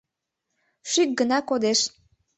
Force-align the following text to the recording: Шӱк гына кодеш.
Шӱк 0.91 1.09
гына 1.19 1.39
кодеш. 1.49 1.79